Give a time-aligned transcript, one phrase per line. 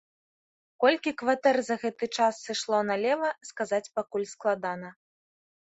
[0.83, 4.89] Колькі кватэр за гэты час сышло налева, сказаць пакуль складана.